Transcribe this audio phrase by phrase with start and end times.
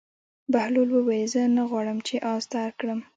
[0.53, 2.99] بهلول وویل: زه نه غواړم چې اس درکړم.